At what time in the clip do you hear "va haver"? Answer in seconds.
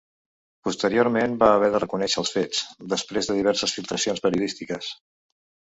1.43-1.69